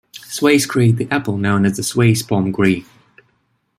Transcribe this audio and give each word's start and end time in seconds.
Swayze 0.31 0.67
created 0.67 0.97
the 0.97 1.13
apple 1.15 1.37
known 1.37 1.63
as 1.63 1.77
the 1.77 1.83
Swayze 1.83 2.27
Pomme 2.27 2.49
Gris. 2.51 2.83